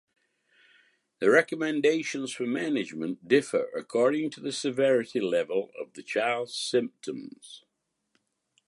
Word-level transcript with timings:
The 1.19 1.29
recommendations 1.29 2.33
for 2.33 2.47
management 2.47 3.27
differ 3.27 3.67
according 3.77 4.31
to 4.31 4.39
the 4.41 4.51
severity 4.51 5.19
level 5.21 5.69
of 5.79 5.93
the 5.93 6.01
child's 6.01 6.55
symptoms. 6.55 7.63